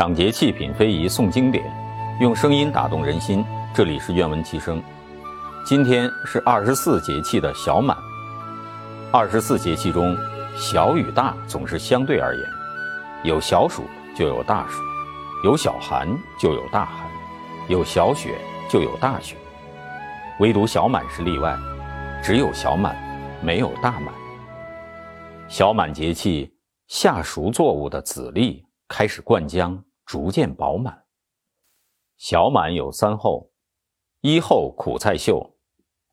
[0.00, 1.62] 赏节气，品非遗，诵经典，
[2.22, 3.44] 用声音打动人心。
[3.74, 4.82] 这里是愿闻其声。
[5.62, 7.94] 今天是二十四节气的小满。
[9.12, 10.16] 二十四节气中，
[10.56, 12.44] 小与大总是相对而言，
[13.24, 13.82] 有小暑
[14.16, 14.80] 就有大暑，
[15.44, 17.06] 有小寒就有大寒，
[17.68, 18.38] 有小雪
[18.70, 19.36] 就有大雪。
[20.38, 21.54] 唯独小满是例外，
[22.24, 22.96] 只有小满，
[23.42, 24.06] 没有大满。
[25.46, 26.50] 小满节气，
[26.86, 29.78] 夏熟作物的籽粒开始灌浆，
[30.10, 31.04] 逐渐饱满。
[32.16, 33.48] 小满有三候：
[34.22, 35.56] 一候苦菜秀，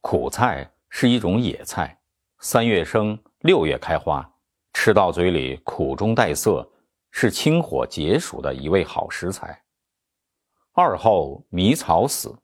[0.02, 2.00] 苦菜是一种野菜，
[2.38, 4.32] 三月生，六月开花，
[4.72, 6.72] 吃到嘴里苦中带涩，
[7.10, 9.64] 是清火解暑的一味好食材。
[10.74, 12.38] 二候迷草死，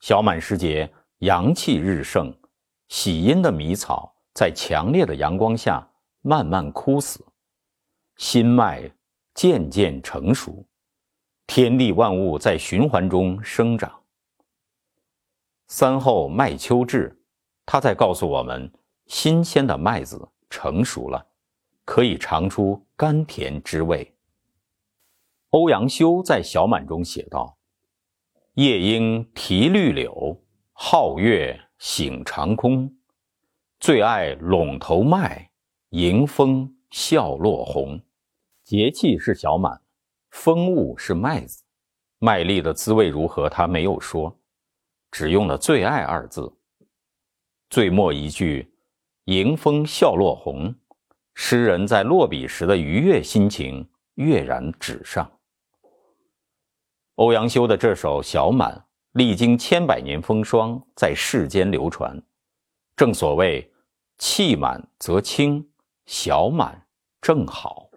[0.00, 2.36] 小满时节，阳气日盛，
[2.88, 5.88] 喜阴的迷草在强烈的阳光下。
[6.22, 7.24] 慢慢枯死，
[8.16, 8.90] 心脉
[9.36, 10.64] 渐渐成熟，
[11.46, 14.00] 天地万物在循环中生长。
[15.66, 17.20] 三后麦秋至，
[17.66, 18.72] 它在告诉我们，
[19.04, 21.26] 新鲜的麦子成熟了，
[21.84, 24.10] 可以尝出甘甜之味。
[25.50, 27.58] 欧阳修在小满中写道
[28.56, 32.90] ：“夜莺啼绿柳，皓月醒长空，
[33.78, 35.50] 最爱陇头麦。”
[35.90, 38.00] 迎风笑落红，
[38.66, 39.80] 节气是小满，
[40.30, 41.62] 风物是麦子，
[42.18, 43.48] 麦粒的滋味如何？
[43.48, 44.36] 他没有说，
[45.12, 46.52] 只用了“最爱”二字。
[47.70, 48.74] 最末一句
[49.26, 50.74] “迎风笑落红”，
[51.34, 55.30] 诗人在落笔时的愉悦心情跃然纸上。
[57.14, 58.76] 欧阳修的这首《小满》，
[59.12, 62.20] 历经千百年风霜，在世间流传。
[62.96, 63.72] 正所谓
[64.18, 65.70] “气满则清”。
[66.06, 66.88] 小满
[67.20, 67.88] 正好。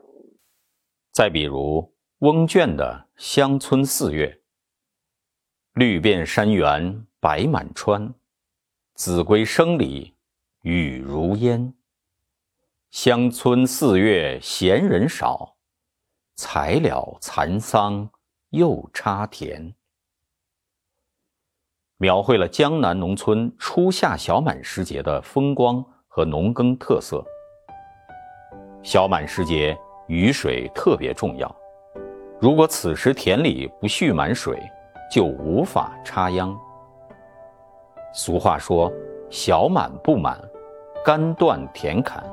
[1.20, 4.28] 再比如翁卷的《乡村四月》
[5.76, 8.14] ：“绿遍山原白满川，
[8.94, 10.16] 子规声里
[10.62, 11.74] 雨如烟。
[12.92, 15.58] 乡村四月闲人少，
[16.36, 18.10] 才了蚕桑
[18.52, 19.76] 又插田。”
[22.00, 27.22] 描绘了江南农村初夏小满时节的风光和农耕特色。
[28.82, 29.78] 小满时节，
[30.10, 31.56] 雨水特别重要。
[32.40, 34.60] 如果此时田里不蓄满水，
[35.14, 36.58] 就无法插秧。
[38.12, 38.92] 俗话说
[39.30, 40.36] ：“小满不满，
[41.06, 42.24] 干断田坎；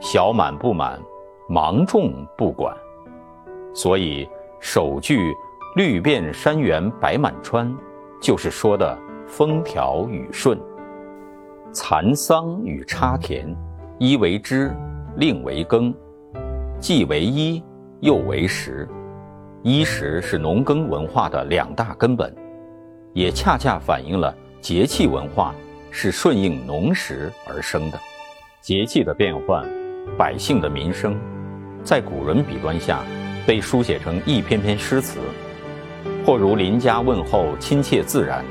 [0.00, 1.00] 小满不满，
[1.48, 2.76] 芒种不管。”
[3.72, 4.28] 所以
[4.58, 5.32] 首句
[5.76, 7.72] “绿遍山原白满川”，
[8.20, 10.60] 就是说的风调雨顺。
[11.72, 13.56] 蚕桑与插田，
[13.96, 14.74] 一为枝。
[15.18, 15.94] 另为耕，
[16.78, 17.62] 既为衣，
[18.00, 18.86] 又为食。
[19.62, 22.32] 衣食是农耕文化的两大根本，
[23.14, 25.54] 也恰恰反映了节气文化
[25.90, 27.98] 是顺应农时而生的。
[28.60, 29.66] 节气的变换，
[30.18, 31.18] 百姓的民生，
[31.82, 33.02] 在古人笔端下
[33.46, 35.18] 被书写成一篇篇诗词，
[36.26, 38.44] 或如邻家问候，亲切自然；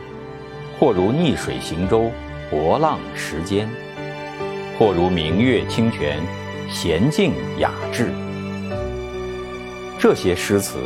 [0.79, 2.09] 或如逆水行舟，
[2.49, 3.67] 博浪时间；
[4.79, 6.19] 或如明月清泉。
[6.69, 8.11] 娴静雅致，
[9.99, 10.79] 这些诗词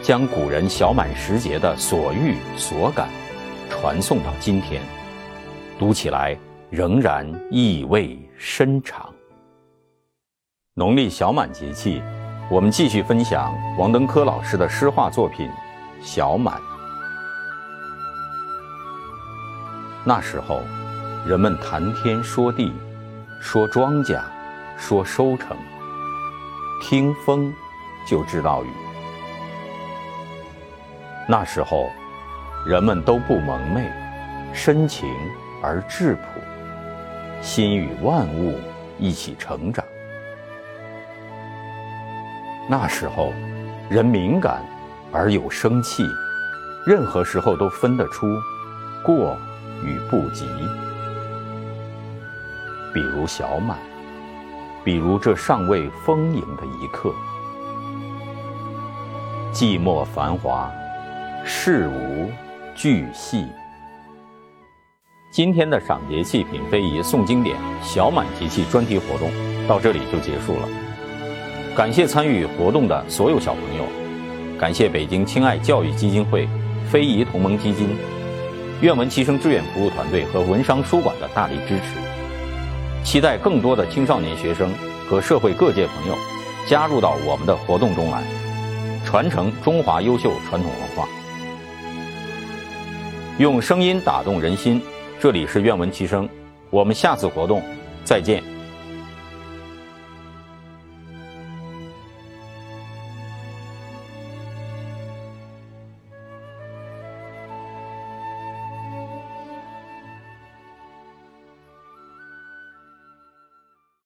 [0.00, 3.08] 将古人小满时节的所遇所感
[3.68, 4.80] 传送到今天，
[5.78, 6.36] 读起来
[6.70, 9.12] 仍然意味深长。
[10.74, 12.00] 农历小满节气，
[12.48, 15.48] 我们继续分享王登科老师的诗画作品
[16.00, 16.54] 《小满》。
[20.04, 20.62] 那时候，
[21.26, 22.72] 人们谈天说地，
[23.40, 24.22] 说庄稼。
[24.76, 25.56] 说收成，
[26.82, 27.52] 听风
[28.06, 28.68] 就知道雨。
[31.28, 31.90] 那时候，
[32.66, 33.90] 人们都不蒙昧，
[34.52, 35.08] 深情
[35.62, 36.22] 而质朴，
[37.42, 38.58] 心与万物
[38.98, 39.84] 一起成长。
[42.68, 43.32] 那时候，
[43.88, 44.62] 人敏感
[45.10, 46.04] 而有生气，
[46.86, 48.26] 任何时候都分得出
[49.04, 49.36] 过
[49.82, 50.46] 与不及。
[52.94, 53.76] 比如小满。
[54.86, 57.12] 比如这尚未丰盈的一刻，
[59.52, 60.70] 寂寞繁华，
[61.44, 62.30] 事无
[62.76, 63.48] 巨细。
[65.32, 69.28] 今天的赏节气、品非遗、诵经典小满节气专题活动
[69.66, 70.68] 到这里就结束了。
[71.74, 73.84] 感谢参与活动的所有小朋友，
[74.56, 76.48] 感谢北京亲爱教育基金会、
[76.88, 77.88] 非遗同盟基金、
[78.80, 82.05] 愿闻其声志愿服务团队和文商书馆的大力支持。
[83.16, 84.70] 期待更多的青少年学生
[85.08, 86.14] 和社会各界朋友
[86.68, 88.22] 加入到我们的活动中来。
[89.06, 91.08] 传承中华优秀传统文化。
[93.38, 94.82] 用声音打动人心，
[95.18, 96.28] 这里是愿闻其声，
[96.68, 97.62] 我们下次活动
[98.04, 98.44] 再见。